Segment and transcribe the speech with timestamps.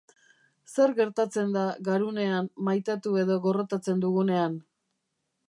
[0.75, 4.59] Zer gertatzen da garunean maitatu edo gorrotatzen dugunean?